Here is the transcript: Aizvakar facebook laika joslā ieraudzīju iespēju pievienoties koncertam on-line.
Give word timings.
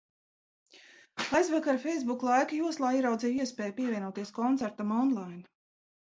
Aizvakar 1.39 1.75
facebook 1.83 2.23
laika 2.27 2.57
joslā 2.61 2.89
ieraudzīju 2.99 3.43
iespēju 3.45 3.75
pievienoties 3.81 4.33
koncertam 4.39 4.95
on-line. 5.03 5.45